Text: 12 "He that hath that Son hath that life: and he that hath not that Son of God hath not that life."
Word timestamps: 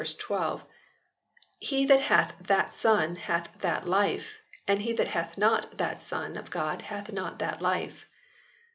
12 0.17 0.65
"He 1.59 1.85
that 1.85 1.99
hath 2.01 2.33
that 2.47 2.73
Son 2.73 3.15
hath 3.17 3.49
that 3.59 3.87
life: 3.87 4.39
and 4.67 4.81
he 4.81 4.93
that 4.93 5.09
hath 5.09 5.37
not 5.37 5.77
that 5.77 6.01
Son 6.01 6.37
of 6.37 6.49
God 6.49 6.81
hath 6.81 7.11
not 7.13 7.37
that 7.37 7.61
life." 7.61 8.07